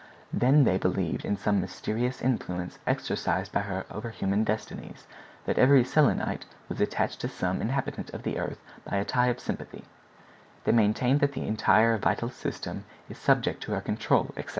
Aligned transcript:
Then 0.33 0.63
they 0.63 0.79
believed 0.79 1.25
in 1.25 1.37
some 1.37 1.61
mysterious 1.61 2.23
influence 2.23 2.79
exercised 2.87 3.51
by 3.51 3.59
her 3.59 3.85
over 3.91 4.09
human 4.09 4.43
destinies—that 4.43 5.59
every 5.59 5.83
Selenite 5.83 6.47
was 6.69 6.81
attached 6.81 7.21
to 7.21 7.27
some 7.27 7.61
inhabitant 7.61 8.09
of 8.09 8.23
the 8.23 8.39
earth 8.39 8.57
by 8.83 8.95
a 8.97 9.05
tie 9.05 9.27
of 9.27 9.39
sympathy; 9.39 9.83
they 10.63 10.71
maintained 10.71 11.19
that 11.19 11.33
the 11.33 11.45
entire 11.45 11.99
vital 11.99 12.29
system 12.31 12.83
is 13.11 13.19
subject 13.19 13.61
to 13.61 13.73
her 13.73 13.81
control, 13.81 14.33
etc. 14.37 14.49